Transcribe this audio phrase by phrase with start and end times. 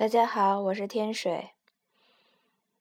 [0.00, 1.50] 大家好，我是天水。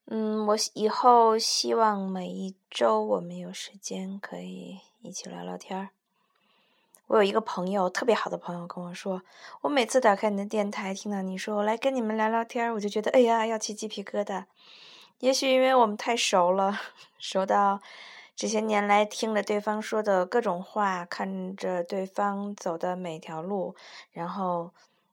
[0.06, 5.90] 嗯，我以后希望每一周我们有时间可以一起聊聊天儿。
[7.08, 9.22] 我有一个朋友，特别好的朋友跟我说，
[9.60, 14.46] 我每次打开你的电台，听到你说我来跟你们聊聊天儿，我就觉得哎呀，要起鸡皮疙瘩。
[15.20, 16.80] 也许因为我们太熟了，
[17.20, 17.82] 熟到
[18.34, 23.76] 这些年来听着对方说的各种话，看着对方走的每条路，
[24.14, 24.72] 然后。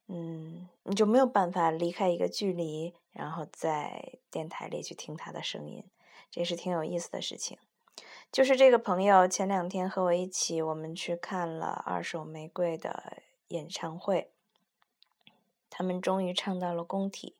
[0.09, 5.84] 嗯，你就没有办法离开一个距离，然后在电台里去听他的声音，
[6.30, 7.59] 这是挺有意思的事情。
[8.30, 14.30] 就是这个朋友前两天和我一起，我们去看了二手玫瑰的演唱会，
[15.70, 17.36] 他们终于唱到了工体。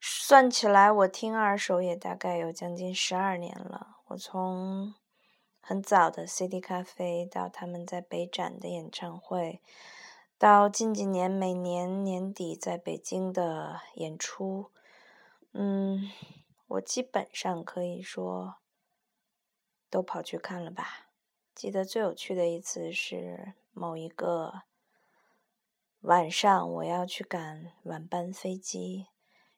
[0.00, 3.98] 算起来，我听二手也大概有将近十二年了。
[4.06, 4.94] 我从
[5.60, 9.60] 很早的 CD 咖啡到他们在北展的演唱会。
[10.40, 14.70] 到近几年，每年年底在北京的演出，
[15.52, 16.10] 嗯，
[16.66, 18.54] 我基本上可以说
[19.90, 21.10] 都跑去看了吧。
[21.54, 24.62] 记得最有趣的一次是某一个
[26.00, 29.08] 晚上，我要去赶晚班飞机，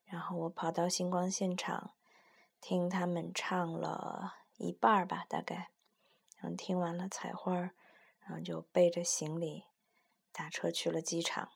[0.05, 1.93] 然后我跑到星光现场
[2.61, 5.71] 听他们唱了一半儿吧，大概，
[6.39, 7.55] 然后听完了采花，
[8.19, 9.67] 然后就背着行李。
[10.33, 11.51] 打车去了机场，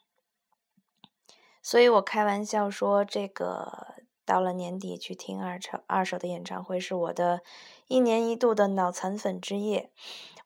[1.63, 7.41] 所以我开玩笑说，这个到了年底去听二手二手的演唱会是我的
[7.87, 9.91] 一年一度的脑残粉之夜。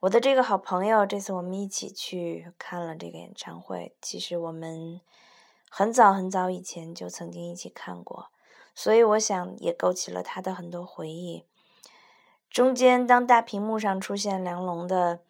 [0.01, 3.97] 我的这个好朋友，这次我们一起去看了这个演唱会。
[4.01, 5.01] 其实我们
[5.69, 8.31] 很早很早以前就曾经一起看过，
[8.75, 11.45] 所以我想也勾起了他的很多回忆。
[12.49, 15.21] 中间当大屏幕上出现梁龙的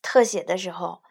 [0.00, 1.02] 特写的时候。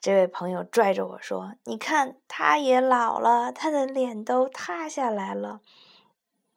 [0.00, 5.60] 这位朋友拽着我说：“你看，他也老了，他的脸都塌下来了，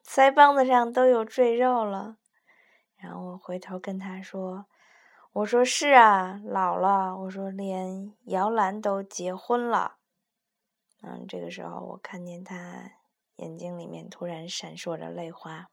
[0.06, 2.18] 腮帮子上都有赘肉了。”
[2.98, 4.68] 然后我回头跟他说
[5.34, 7.18] ：“我说是啊，老了。
[7.18, 9.96] 我说连姚兰都结婚了。”
[11.02, 12.92] 嗯，这个时候我看见他
[13.38, 15.72] 眼睛里面突然闪烁着泪花。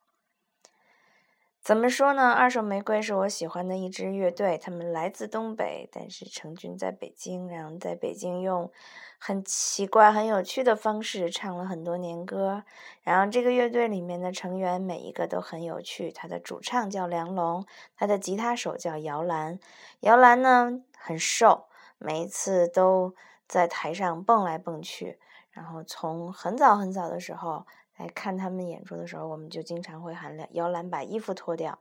[1.68, 2.32] 怎么说呢？
[2.32, 8.72] 二手玫瑰是我喜欢的一支乐队，他们来自东北，但是成军在北京，然后在北京用
[9.18, 12.64] 很奇怪、很有趣的方式唱了很多年歌。
[13.02, 19.58] 然后这个乐队里面的成员每一个都很有趣，他的主唱叫梁龙，他的吉他手叫姚兰。
[20.00, 21.66] 姚兰呢很瘦，
[21.98, 23.14] 每一次都
[23.46, 25.18] 在台上蹦来蹦去。
[25.50, 27.66] 然后从很早很早的时候。
[27.98, 31.80] 来看他们演出的时候，我们就经常会喊摇篮把衣服脱掉，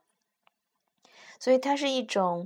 [1.39, 2.45] 所以它是一种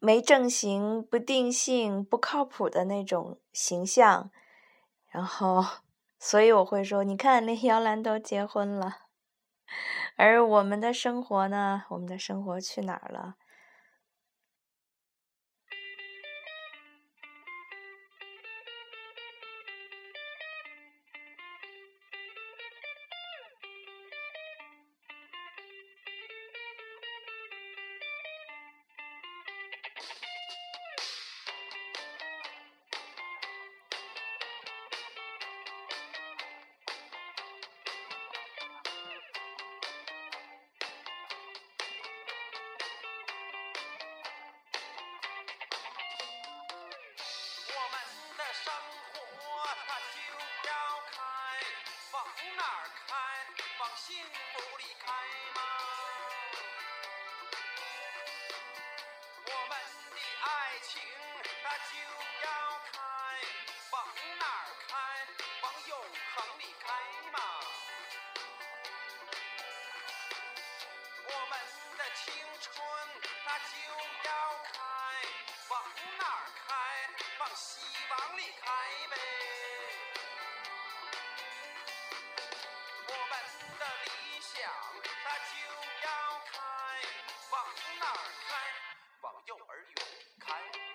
[0.00, 4.30] 没正形、不定性、不靠谱的那种形象。
[5.08, 5.64] 然后，
[6.18, 9.02] 所以我会说，你看，连摇篮都结婚了，
[10.16, 11.84] 而我们的生活呢？
[11.90, 13.36] 我们的生活去哪儿了？
[52.56, 53.12] 哪儿开
[53.80, 55.04] 往幸福里开
[55.54, 55.60] 吗？
[59.46, 59.72] 我们
[60.10, 60.46] 的爱
[60.82, 60.90] 情
[61.62, 61.92] 它就
[62.44, 62.46] 要
[62.92, 62.94] 开，
[89.22, 90.04] 往幼儿园
[90.38, 90.85] 开。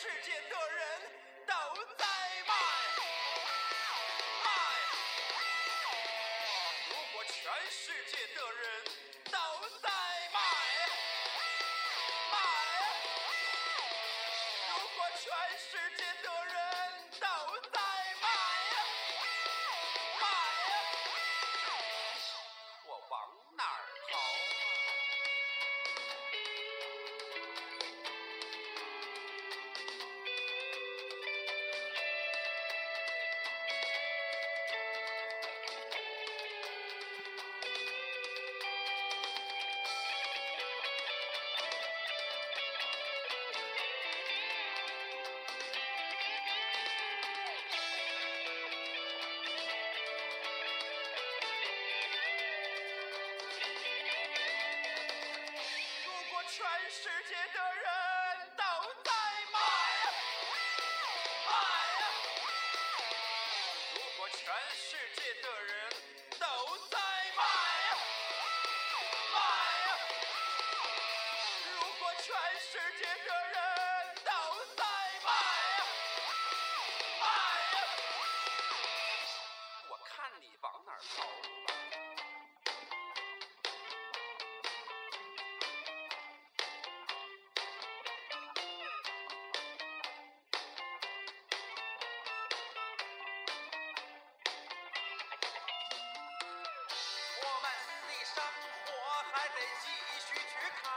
[0.00, 0.86] 世界的人
[1.44, 1.52] 都
[1.98, 2.06] 在
[2.46, 2.54] 卖。
[99.38, 99.86] 还得继
[100.18, 100.90] 续去开，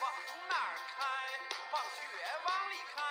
[0.00, 0.12] 往
[0.48, 1.02] 哪儿开？
[1.72, 1.98] 往雪
[2.44, 3.02] 往里开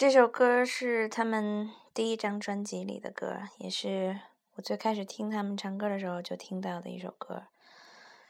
[0.00, 4.18] 这首歌是他们第一张专辑里的歌，也是
[4.54, 7.42] 我最开始听他们唱歌的时候就听到的一首歌，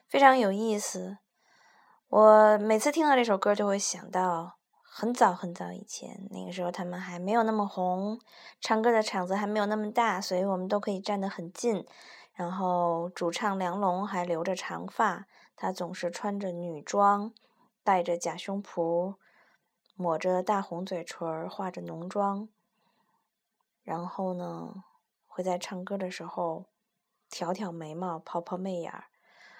[0.08, 1.18] 非常有意思。
[2.08, 8.18] 我每次听到这首歌，就会想到很早很早以前，那个时候他们还没有那么红，
[8.60, 11.86] 唱歌的场子还没有那么大，所以我们都可以站得很近。
[12.34, 17.32] 然后主唱梁龙还留着长发，他总是穿着女装，
[17.84, 19.14] 戴着假胸脯。
[20.00, 22.48] 抹着大红嘴唇，化着浓妆，
[23.82, 24.82] 然后呢，
[25.26, 26.64] 会在唱歌的时候
[27.28, 29.04] 挑挑眉毛、抛抛媚眼儿。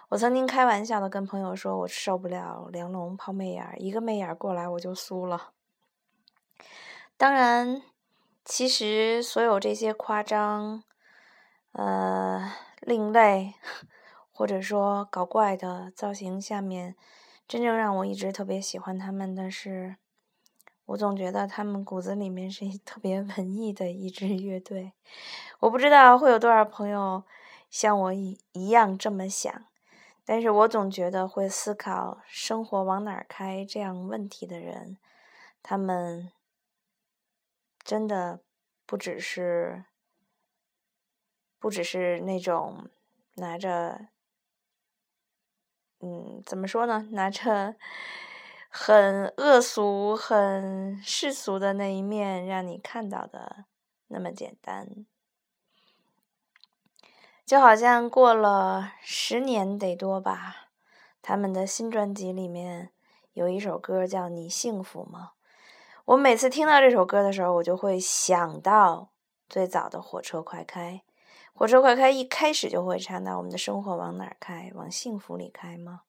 [0.08, 5.52] 我曾经开玩笑的跟朋友说，我受不了梁龙抛媚眼儿，一个媚眼儿过来我就酥了。
[7.18, 7.82] 当然，
[8.42, 10.82] 其实所有这些夸张、
[11.72, 13.56] 呃另类
[14.32, 16.96] 或者说搞怪的造型下面，
[17.46, 19.96] 真正让我一直特别喜欢他们的是。
[20.90, 24.92] 我总觉得他们骨子里面是 特别文艺的一支乐队，
[25.60, 27.22] 我不知道会有多少朋友
[27.70, 29.66] 像我一一样这么想，
[30.24, 34.98] 但是我总觉得会思考生活往哪儿开这样问题的人，
[35.62, 36.32] 他们
[37.84, 38.40] 真的
[38.84, 39.84] 不只是
[41.60, 42.88] 不只是那种
[43.36, 44.08] 拿着，
[46.00, 47.76] 嗯，怎么说呢，拿着。
[48.72, 53.64] 很恶俗、很世俗的那一面，让你看到的
[54.06, 55.04] 那么简单，
[57.44, 60.68] 就好像过了十年得多吧，
[61.20, 62.90] 他们的新专辑里面
[63.32, 65.32] 有一首歌叫《你幸福吗》。
[66.04, 69.10] 我每次听到这首歌的时候，我就会想到
[69.48, 71.02] 最早的《火车快开》。
[71.52, 74.70] 火车快开一开始就会唱到我们的生活往哪儿开？
[74.76, 76.02] 往幸福里开吗？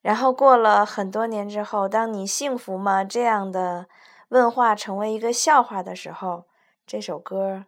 [0.00, 3.88] 然后过了很多年之后，当你幸福吗这样的
[4.28, 6.46] 问话成为一个笑话的时候，
[6.86, 7.66] 这首歌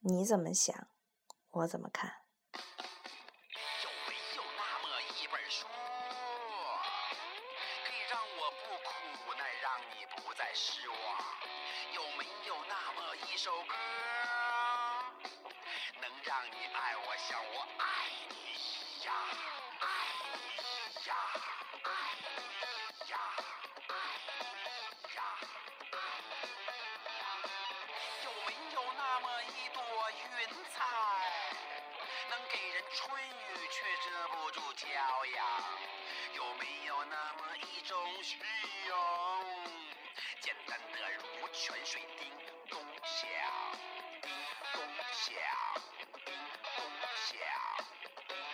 [0.00, 0.74] 你怎么想？
[1.50, 2.22] 我怎么看？
[2.52, 4.88] 有没有那么
[5.20, 5.66] 一本书，
[7.84, 8.90] 可以让我不苦
[9.38, 10.96] 难，让你不再失望？
[11.94, 13.74] 有没有那么一首歌，
[16.00, 17.84] 能让你爱我像我爱
[18.28, 18.33] 你
[38.24, 38.38] 需
[38.88, 38.96] 要，
[40.40, 42.26] 简单的如泉水叮
[42.70, 43.28] 咚响，
[44.22, 44.30] 叮
[44.72, 44.80] 咚
[45.12, 45.36] 响，
[46.24, 46.32] 叮
[46.74, 46.78] 咚
[47.20, 47.36] 响，
[47.84, 48.53] 叮咚响，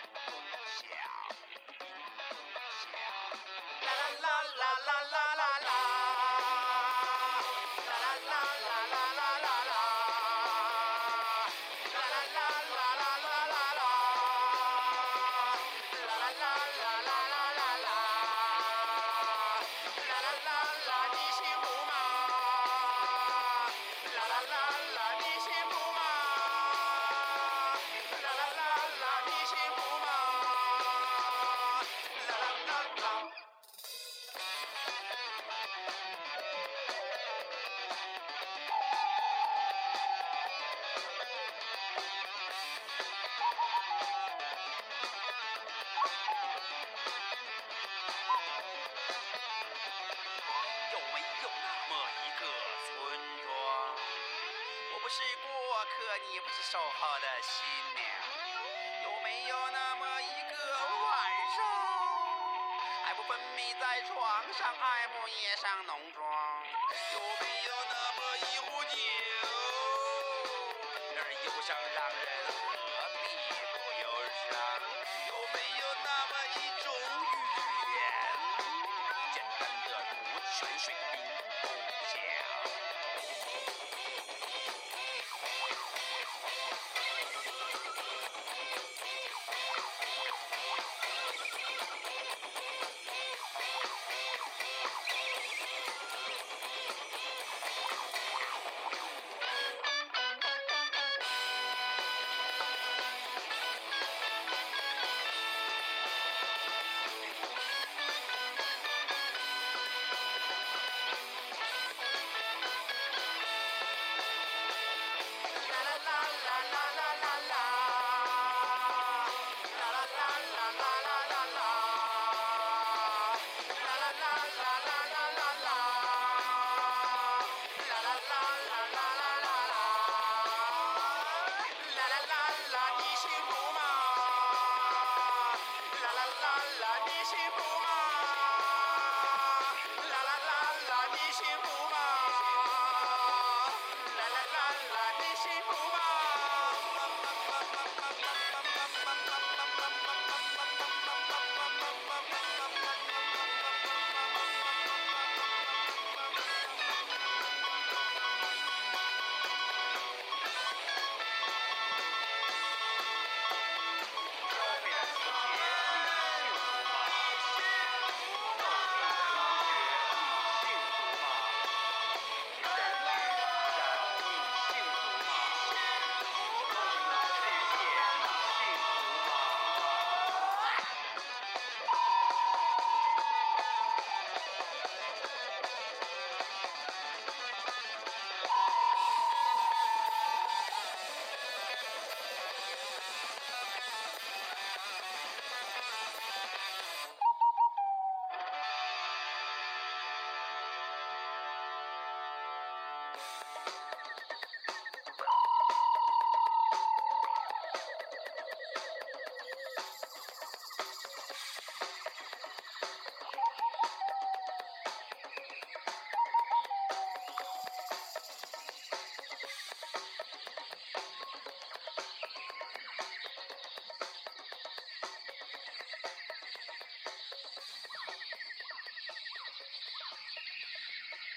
[56.01, 57.61] 过客，你不是守候的新
[57.93, 58.01] 娘。
[59.03, 60.55] 有没有那么一个
[61.05, 61.13] 晚
[61.55, 61.61] 上，
[63.05, 64.17] 还不分泌在床
[64.53, 66.25] 上，还不夜上浓妆？
[67.13, 68.97] 有没有那么一壶酒，
[71.17, 72.57] 而忧伤让人何
[73.21, 73.25] 必
[73.71, 74.05] 不忧
[74.49, 74.57] 伤？
[75.27, 77.29] 有没有那么一种语
[77.93, 78.01] 言？
[79.33, 79.87] 简单的
[80.33, 80.95] 如泉水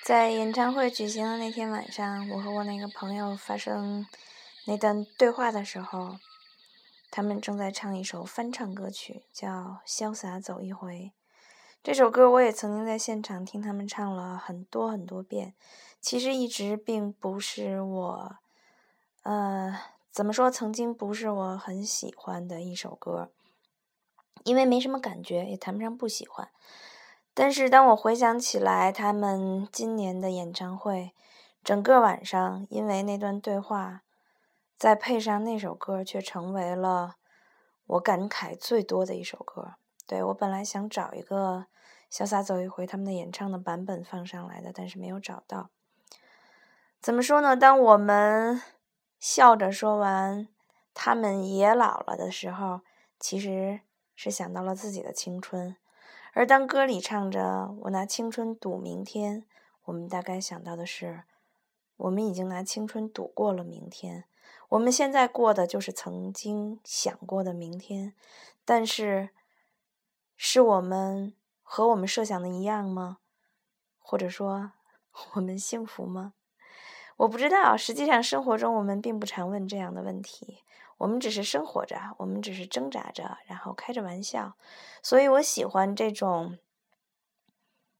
[0.05, 4.07] 在演唱会举行的那天晚上，我和我那个朋友发生
[4.67, 6.19] 那段对话的时候，
[7.11, 9.49] 他们正在唱一首翻唱歌曲，叫
[9.87, 10.95] 《潇洒走一回》。
[11.83, 15.55] 这首歌我也曾经在现场听他们唱了很多很多遍。
[16.03, 18.37] 其实一直并不是我，
[19.23, 19.75] 呃，
[20.13, 20.51] 怎么说？
[20.51, 23.31] 曾经不是我很喜欢的一首歌，
[24.43, 26.51] 因为没什么感觉，也谈不上不喜欢。
[27.37, 31.13] 但是当我回想起来，他们今年的演唱会，
[31.65, 34.03] 整个晚上因为那段对话，
[34.79, 37.17] 再配上那首歌，却成为了
[37.87, 39.75] 我感慨最多的一首歌。
[40.07, 41.67] 对我本来想找一个
[42.17, 45.71] 《潇洒走一回》他们的演唱的版本放上来的，但是没有找到。
[47.01, 47.57] 怎么说呢？
[47.57, 48.63] 当我们
[49.19, 50.47] 笑着说完
[50.95, 52.83] “他们也老了”的时候，
[53.19, 53.81] 其实
[54.15, 55.77] 是想到了自己的青春。
[56.33, 59.45] 而当歌里唱着“我拿青春赌明天”，
[59.85, 61.23] 我们大概想到的是，
[61.97, 64.25] 我们已经拿青春赌过了明天，
[64.71, 68.15] 我们现在过的就是曾经想过的明天。
[68.65, 69.31] 但是，
[70.37, 73.19] 是我们和我们设想的一样吗？
[73.99, 74.73] 或者说，
[75.35, 76.35] 我们幸福吗？
[77.19, 77.77] 我不知道。
[77.77, 80.65] 实际上，生活中我们并不常问这样的问题。
[80.97, 84.57] 我们只是生活着，我们只是挣扎着，然后开着玩笑。
[85.03, 86.59] 所以我喜欢这种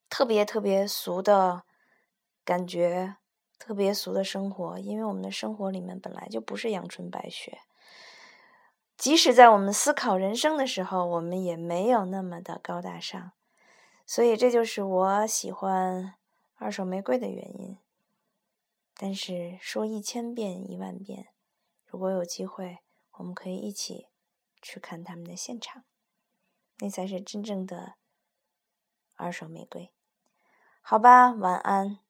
[0.09, 1.65] 特别特别俗的
[2.45, 3.17] 感觉，
[3.59, 4.79] 特别俗的生活。
[4.79, 7.59] 因为我们的生活里面本来就不是阳春白雪，
[8.97, 13.33] 即使在我们思考人生的时候，我们也没有那么的高大上。
[14.07, 16.15] 所以这就是我喜欢
[16.57, 17.79] 二手玫瑰的原因。
[18.97, 21.27] 但是说一千遍一万遍，
[21.85, 22.79] 如果有机会。
[23.17, 24.09] 我们可以一起
[24.61, 25.85] 去看他们的现场，
[26.79, 27.95] 那才是真正的
[29.15, 29.93] 二手玫瑰。
[30.81, 32.04] 好吧，晚安。